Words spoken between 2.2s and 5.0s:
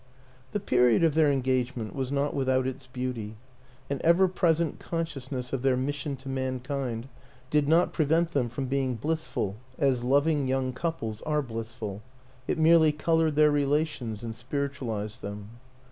with out its beauty; an ever present